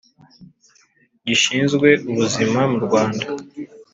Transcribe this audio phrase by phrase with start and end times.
[1.25, 3.25] gishinzwe Ubuzima mu Rwanda